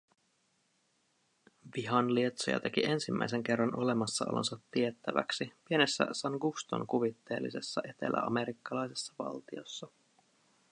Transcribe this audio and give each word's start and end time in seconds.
Vihanlietsoja 1.75 2.59
teki 2.59 2.85
ensimmäisen 2.85 3.43
kerran 3.43 3.75
olemassaolonsa 3.79 4.59
tiettäväksi 4.71 5.53
pienessä 5.69 6.07
San 6.11 6.33
Guston 6.37 6.87
kuvitteellisessa 6.87 7.81
eteläamerikkalaisessa 7.89 9.13
valtiossa 9.19 9.87